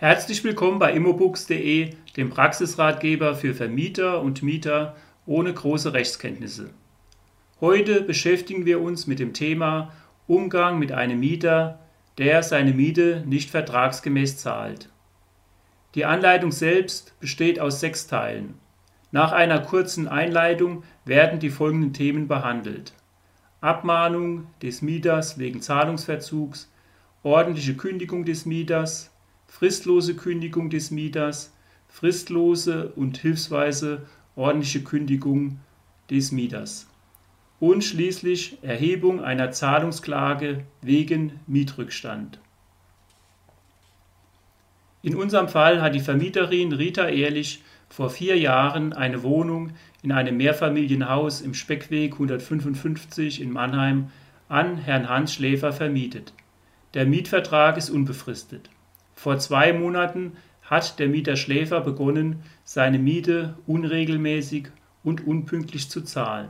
[0.00, 6.70] Herzlich willkommen bei immobooks.de, dem Praxisratgeber für Vermieter und Mieter ohne große Rechtskenntnisse.
[7.60, 9.92] Heute beschäftigen wir uns mit dem Thema
[10.26, 11.80] Umgang mit einem Mieter,
[12.16, 14.88] der seine Miete nicht vertragsgemäß zahlt.
[15.94, 18.54] Die Anleitung selbst besteht aus sechs Teilen.
[19.12, 22.94] Nach einer kurzen Einleitung werden die folgenden Themen behandelt.
[23.60, 26.72] Abmahnung des Mieters wegen Zahlungsverzugs,
[27.22, 29.10] ordentliche Kündigung des Mieters,
[29.50, 31.52] fristlose Kündigung des Mieters,
[31.88, 34.06] fristlose und hilfsweise
[34.36, 35.58] ordentliche Kündigung
[36.08, 36.86] des Mieters
[37.58, 42.38] und schließlich Erhebung einer Zahlungsklage wegen Mietrückstand.
[45.02, 49.72] In unserem Fall hat die Vermieterin Rita Ehrlich vor vier Jahren eine Wohnung
[50.02, 54.10] in einem Mehrfamilienhaus im Speckweg 155 in Mannheim
[54.48, 56.32] an Herrn Hans Schläfer vermietet.
[56.94, 58.70] Der Mietvertrag ist unbefristet.
[59.20, 64.68] Vor zwei Monaten hat der Mieter Schläfer begonnen, seine Miete unregelmäßig
[65.04, 66.48] und unpünktlich zu zahlen.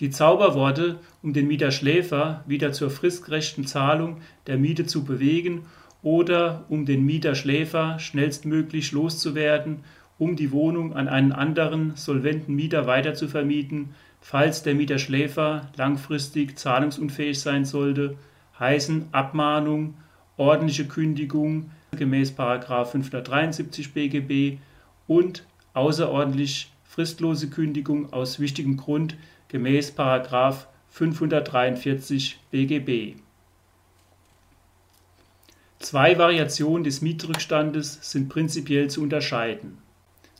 [0.00, 5.66] Die Zauberworte, um den Mieter Schläfer wieder zur fristgerechten Zahlung der Miete zu bewegen
[6.00, 9.84] oder um den Mieter Schläfer schnellstmöglich loszuwerden,
[10.16, 13.90] um die Wohnung an einen anderen solventen Mieter weiterzuvermieten,
[14.22, 18.16] falls der Mieter Schläfer langfristig zahlungsunfähig sein sollte,
[18.58, 19.92] heißen Abmahnung,
[20.38, 24.58] ordentliche Kündigung gemäß 573 BGB
[25.06, 29.16] und außerordentlich fristlose Kündigung aus wichtigem Grund
[29.48, 29.92] gemäß
[30.90, 33.16] 543 BGB.
[35.78, 39.78] Zwei Variationen des Mietrückstandes sind prinzipiell zu unterscheiden.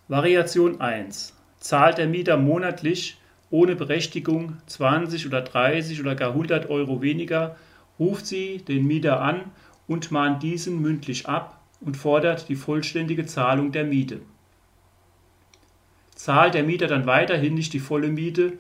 [0.09, 1.35] Variation 1.
[1.61, 3.19] Zahlt der Mieter monatlich
[3.51, 7.57] ohne Berechtigung 20 oder 30 oder gar 100 Euro weniger,
[7.99, 9.43] ruft sie den Mieter an
[9.89, 14.21] und mahnt diesen mündlich ab und fordert die vollständige Zahlung der Miete.
[16.15, 18.53] Zahlt der Mieter dann weiterhin nicht die volle Miete,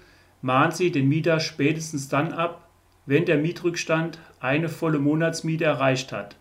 [0.42, 2.68] mahnt sie den Mieter spätestens dann ab,
[3.06, 6.36] wenn der Mietrückstand eine volle Monatsmiete erreicht hat.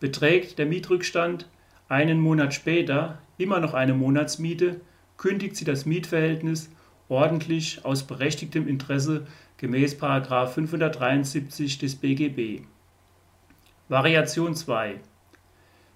[0.00, 1.48] Beträgt der Mietrückstand
[1.88, 4.80] einen Monat später immer noch eine Monatsmiete,
[5.16, 6.70] kündigt sie das Mietverhältnis
[7.08, 9.26] ordentlich aus berechtigtem Interesse
[9.56, 12.62] gemäß 573 des BGB.
[13.90, 15.00] Variation 2.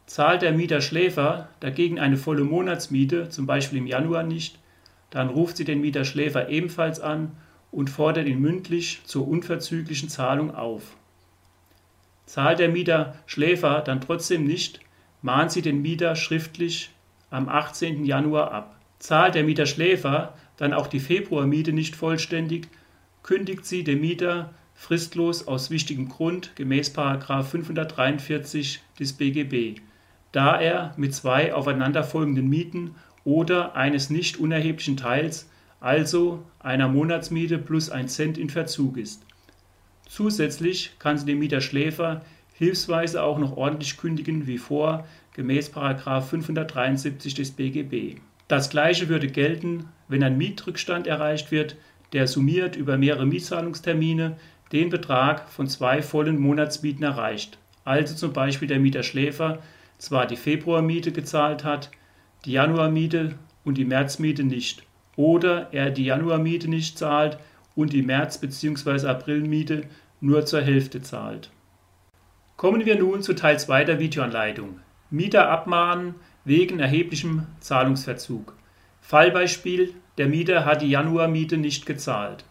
[0.06, 4.58] Zahlt der Mieter Schläfer dagegen eine volle Monatsmiete, zum Beispiel im Januar nicht,
[5.10, 7.32] dann ruft sie den Mieter Schläfer ebenfalls an
[7.70, 10.96] und fordert ihn mündlich zur unverzüglichen Zahlung auf.
[12.24, 14.80] Zahlt der Mieter Schläfer dann trotzdem nicht,
[15.20, 16.92] mahnt sie den Mieter schriftlich
[17.28, 18.06] am 18.
[18.06, 18.80] Januar ab.
[19.00, 22.68] Zahlt der Mieter Schläfer dann auch die Februarmiete nicht vollständig,
[23.22, 29.80] kündigt sie dem Mieter fristlos aus wichtigem Grund gemäß 543 des BGB,
[30.32, 35.48] da er mit zwei aufeinanderfolgenden Mieten oder eines nicht unerheblichen Teils,
[35.78, 39.24] also einer Monatsmiete plus ein Cent in Verzug ist.
[40.08, 42.22] Zusätzlich kann sie dem Mieter Schläfer
[42.54, 48.18] hilfsweise auch noch ordentlich kündigen wie vor gemäß 573 des BGB.
[48.48, 51.76] Das gleiche würde gelten, wenn ein Mietrückstand erreicht wird,
[52.12, 54.36] der summiert über mehrere Mietzahlungstermine
[54.72, 59.58] den Betrag von zwei vollen Monatsmieten erreicht, also zum Beispiel der Mieter Schläfer
[59.98, 61.90] zwar die Februarmiete gezahlt hat,
[62.44, 64.82] die Januarmiete und die Märzmiete nicht,
[65.16, 67.38] oder er die Januarmiete nicht zahlt
[67.74, 69.06] und die März- bzw.
[69.06, 69.82] Aprilmiete
[70.20, 71.50] nur zur Hälfte zahlt.
[72.56, 74.80] Kommen wir nun zu Teil 2 der Videoanleitung.
[75.10, 78.56] Mieter abmahnen wegen erheblichem Zahlungsverzug.
[79.00, 82.44] Fallbeispiel: Der Mieter hat die Januarmiete nicht gezahlt.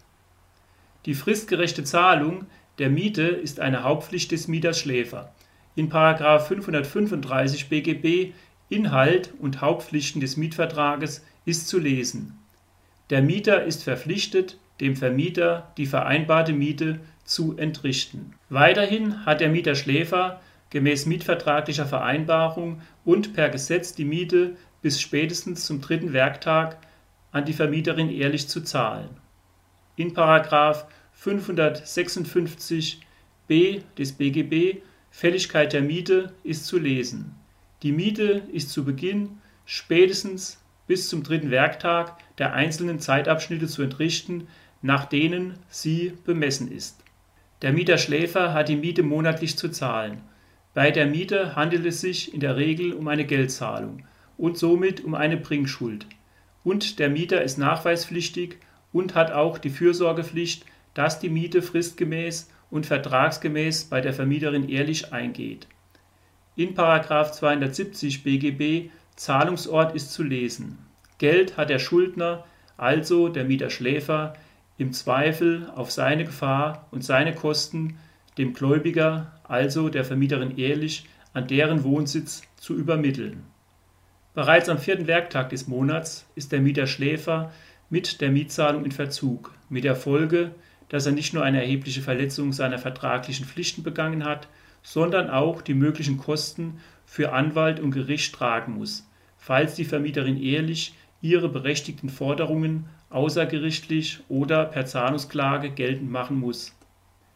[1.08, 2.46] Die fristgerechte Zahlung
[2.78, 5.34] der Miete ist eine Hauptpflicht des Mieters Schläfer.
[5.76, 5.90] In§
[6.40, 8.34] 535 BGB
[8.70, 12.38] Inhalt und Hauptpflichten des Mietvertrages ist zu lesen:
[13.10, 18.34] Der Mieter ist verpflichtet, dem Vermieter die vereinbarte Miete zu entrichten.
[18.50, 20.40] Weiterhin hat der Mieter Schläfer
[20.70, 26.78] gemäß mietvertraglicher Vereinbarung und per Gesetz die Miete bis spätestens zum dritten Werktag
[27.32, 29.21] an die Vermieterin ehrlich zu zahlen
[29.96, 30.14] in§
[31.20, 37.36] 556b des BGB Fälligkeit der Miete ist zu lesen:
[37.84, 44.48] Die Miete ist zu Beginn spätestens bis zum dritten Werktag der einzelnen Zeitabschnitte zu entrichten,
[44.82, 47.04] nach denen sie bemessen ist.
[47.62, 50.22] Der Mieter Schläfer hat die Miete monatlich zu zahlen.
[50.74, 54.06] Bei der Miete handelt es sich in der Regel um eine Geldzahlung
[54.38, 56.08] und somit um eine Bringschuld,
[56.64, 58.58] und der Mieter ist nachweispflichtig
[58.94, 65.14] und hat auch die Fürsorgepflicht, dass die Miete fristgemäß und vertragsgemäß bei der Vermieterin ehrlich
[65.14, 65.68] eingeht.
[66.56, 70.80] In 270 BGB Zahlungsort ist zu lesen.
[71.18, 72.46] Geld hat der Schuldner,
[72.78, 74.34] also der Mieterschläfer,
[74.78, 77.98] im Zweifel auf seine Gefahr und seine Kosten
[78.38, 83.44] dem Gläubiger, also der Vermieterin ehrlich, an deren Wohnsitz zu übermitteln.
[84.34, 87.52] Bereits am vierten Werktag des Monats ist der Mieterschläfer
[87.92, 90.56] mit der Mietzahlung in Verzug, mit der Folge,
[90.90, 94.48] dass er nicht nur eine erhebliche Verletzung seiner vertraglichen Pflichten begangen hat,
[94.82, 99.08] sondern auch die möglichen Kosten für Anwalt und Gericht tragen muss,
[99.38, 106.74] falls die Vermieterin ehrlich ihre berechtigten Forderungen außergerichtlich oder per Zahlungsklage geltend machen muss.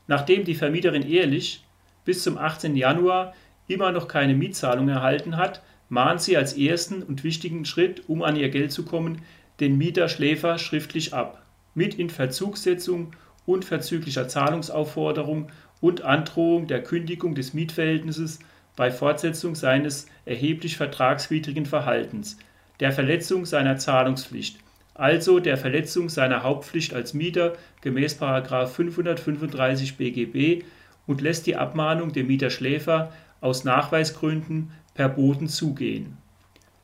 [0.07, 1.65] Nachdem die Vermieterin ehrlich
[2.05, 2.77] bis zum 18.
[2.77, 3.33] Januar
[3.67, 8.37] immer noch keine Mietzahlung erhalten hat, mahnt sie als ersten und wichtigen Schritt, um an
[8.37, 9.21] ihr Geld zu kommen,
[9.59, 11.41] den Mieter Schläfer schriftlich ab,
[11.73, 13.13] mit Inverzugssetzung
[13.45, 15.49] unverzüglicher Zahlungsaufforderung
[15.81, 18.39] und Androhung der Kündigung des Mietverhältnisses
[18.75, 22.37] bei Fortsetzung seines erheblich vertragswidrigen Verhaltens,
[22.79, 24.59] der Verletzung seiner Zahlungspflicht,
[24.93, 30.63] also der Verletzung seiner Hauptpflicht als Mieter gemäß 535 BGB
[31.05, 33.11] und lässt die Abmahnung dem Mieter Schläfer
[33.41, 36.17] aus Nachweisgründen per Boten zugehen.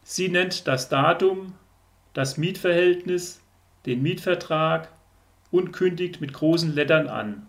[0.03, 1.53] Sie nennt das Datum,
[2.13, 3.42] das Mietverhältnis,
[3.86, 4.90] den Mietvertrag
[5.52, 7.46] und kündigt mit großen Lettern an.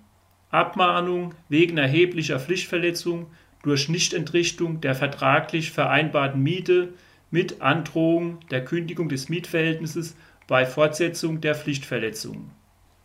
[0.51, 3.27] Abmahnung wegen erheblicher Pflichtverletzung
[3.63, 6.93] durch Nichtentrichtung der vertraglich vereinbarten Miete
[7.31, 10.17] mit Androhung der Kündigung des Mietverhältnisses
[10.47, 12.51] bei Fortsetzung der Pflichtverletzung.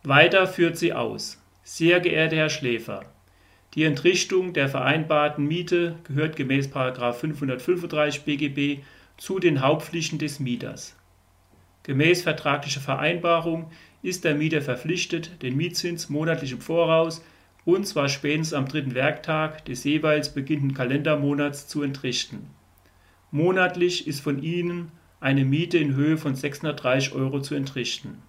[0.02, 1.42] Weiter führt sie aus.
[1.62, 3.04] Sehr geehrter Herr Schläfer,
[3.74, 8.82] die Entrichtung der vereinbarten Miete gehört gemäß 535 BGB
[9.16, 10.97] zu den Hauptpflichten des Mieters.
[11.88, 13.70] Gemäß vertraglicher Vereinbarung
[14.02, 17.24] ist der Mieter verpflichtet, den Mietzins monatlich im Voraus
[17.64, 22.50] und zwar spätestens am dritten Werktag des jeweils beginnenden Kalendermonats zu entrichten.
[23.30, 28.22] Monatlich ist von Ihnen eine Miete in Höhe von 630 Euro zu entrichten.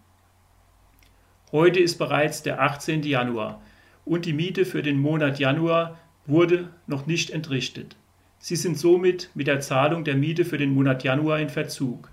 [1.51, 3.03] Heute ist bereits der 18.
[3.03, 3.61] Januar
[4.05, 7.97] und die Miete für den Monat Januar wurde noch nicht entrichtet.
[8.37, 12.09] Sie sind somit mit der Zahlung der Miete für den Monat Januar in Verzug.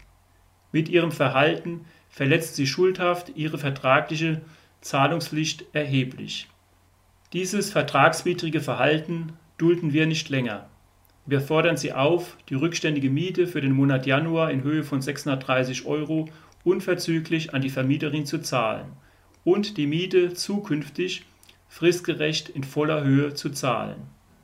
[0.72, 4.40] Mit ihrem Verhalten verletzt sie schuldhaft ihre vertragliche
[4.80, 6.48] Zahlungspflicht erheblich.
[7.32, 10.68] Dieses vertragswidrige Verhalten dulden wir nicht länger.
[11.28, 15.84] Wir fordern Sie auf, die rückständige Miete für den Monat Januar in Höhe von 630
[15.84, 16.28] Euro
[16.62, 18.86] unverzüglich an die Vermieterin zu zahlen
[19.42, 21.24] und die Miete zukünftig
[21.68, 23.96] fristgerecht in voller Höhe zu zahlen.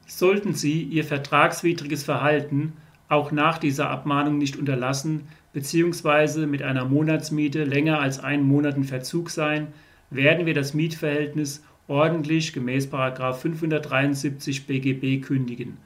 [0.07, 2.73] Sollten Sie Ihr vertragswidriges Verhalten
[3.09, 6.47] auch nach dieser Abmahnung nicht unterlassen bzw.
[6.47, 9.69] mit einer Monatsmiete länger als einen Monat in Verzug sein,
[10.11, 15.77] werden wir das Mietverhältnis ordentlich gemäß 573 BGB kündigen,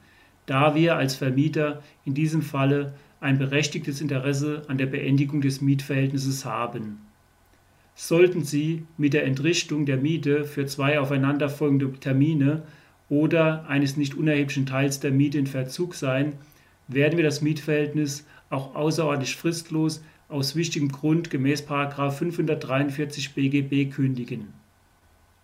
[0.45, 6.45] da wir als Vermieter in diesem Falle ein berechtigtes Interesse an der Beendigung des Mietverhältnisses
[6.45, 6.99] haben.
[7.95, 12.61] Sollten Sie mit der Entrichtung der Miete für zwei aufeinanderfolgende Termine
[13.09, 16.33] oder eines nicht unerheblichen Teils der Miete in Verzug sein,
[16.87, 24.53] werden wir das Mietverhältnis auch außerordentlich fristlos aus wichtigem Grund gemäß 543 BGB kündigen.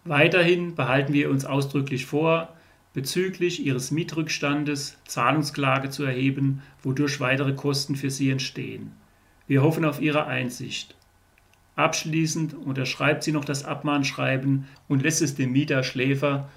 [0.06, 2.50] Weiterhin behalten wir uns ausdrücklich vor,
[2.94, 8.92] bezüglich Ihres Mietrückstandes Zahlungsklage zu erheben, wodurch weitere Kosten für Sie entstehen.
[9.48, 10.96] Wir hoffen auf Ihre Einsicht.
[11.76, 16.50] Abschließend unterschreibt sie noch das Abmahnschreiben und lässt es dem Mieter Schläfer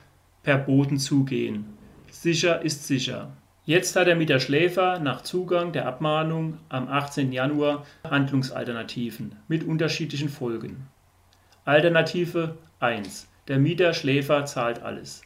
[0.42, 1.64] per Boten zugehen.
[2.10, 3.34] Sicher ist sicher.
[3.68, 7.32] Jetzt hat der Mieter Schläfer nach Zugang der Abmahnung am 18.
[7.32, 10.86] Januar Handlungsalternativen mit unterschiedlichen Folgen.
[11.64, 13.26] Alternative 1.
[13.48, 15.22] Der Mieter Schläfer zahlt alles.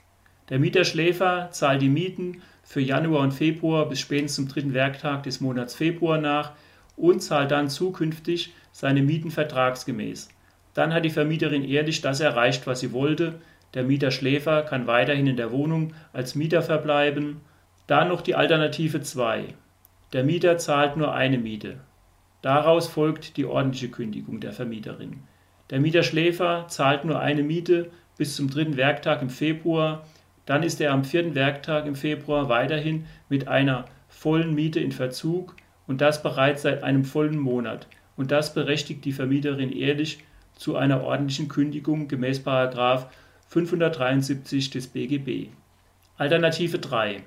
[0.48, 5.24] Der Mieter Schläfer zahlt die Mieten für Januar und Februar bis spätestens zum dritten Werktag
[5.24, 6.52] des Monats Februar nach
[6.96, 10.30] und zahlt dann zukünftig seine Mieten vertragsgemäß.
[10.72, 13.42] Dann hat die Vermieterin ehrlich das erreicht, was sie wollte.
[13.74, 17.42] Der Mieter Schläfer kann weiterhin in der Wohnung als Mieter verbleiben
[17.90, 19.46] dann noch die Alternative 2.
[20.12, 21.80] Der Mieter zahlt nur eine Miete.
[22.40, 25.24] Daraus folgt die ordentliche Kündigung der Vermieterin.
[25.70, 30.06] Der Mieter Schläfer zahlt nur eine Miete bis zum dritten Werktag im Februar.
[30.46, 35.56] Dann ist er am vierten Werktag im Februar weiterhin mit einer vollen Miete in Verzug
[35.88, 37.88] und das bereits seit einem vollen Monat.
[38.16, 40.22] Und das berechtigt die Vermieterin ehrlich
[40.54, 42.40] zu einer ordentlichen Kündigung gemäß
[43.48, 45.48] 573 des BGB.
[46.18, 47.24] Alternative 3.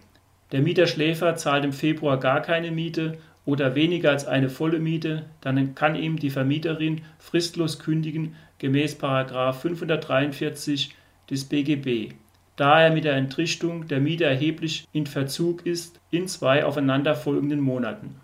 [0.54, 5.26] Der Mieter Schläfer zahlt im Februar gar keine Miete oder weniger als eine volle Miete,
[5.42, 10.96] dann kann ihm die Vermieterin fristlos kündigen gemäß 543
[11.30, 12.14] des BGB.
[12.56, 18.16] da er mit der Entrichtung der Miete erheblich in Verzug ist in zwei aufeinanderfolgenden Monaten.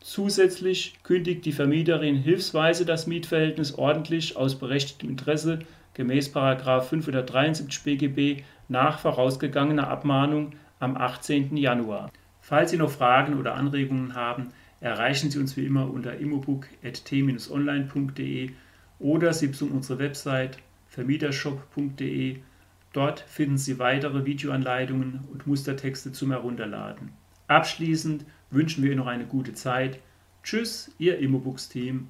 [0.00, 5.60] Zusätzlich kündigt die Vermieterin hilfsweise das Mietverhältnis ordentlich aus berechtigtem Interesse
[5.94, 11.56] gemäß 573 BGB nach vorausgegangener Abmahnung am 18.
[11.56, 12.12] Januar.
[12.40, 18.50] Falls Sie noch Fragen oder Anregungen haben, erreichen Sie uns wie immer unter immobook.t-online.de
[18.98, 20.58] oder Sie besuchen unsere Website
[20.88, 22.36] vermietershop.de.
[22.92, 27.10] Dort finden Sie weitere Videoanleitungen und Mustertexte zum Herunterladen.
[27.46, 30.00] Abschließend wünschen wir Ihnen noch eine gute Zeit.
[30.42, 32.08] Tschüss, Ihr Immobooks-Team.